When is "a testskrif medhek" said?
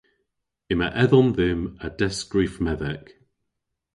1.85-3.05